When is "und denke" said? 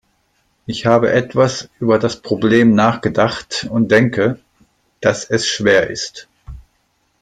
3.69-4.39